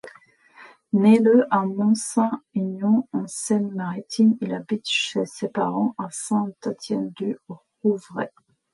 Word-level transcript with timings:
Né 0.93 1.19
le 1.19 1.45
à 1.53 1.63
Mont-Saint-Aignan 1.63 3.07
en 3.13 3.27
Seine-Maritime, 3.27 4.35
il 4.41 4.55
habite 4.55 4.89
chez 4.89 5.27
ses 5.27 5.47
parents, 5.49 5.93
à 5.99 6.07
Saint-Étienne-du-Rouvray. 6.09 8.31